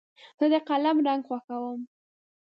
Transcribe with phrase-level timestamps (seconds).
[0.37, 1.79] زه د قلم رنګ خوښوم.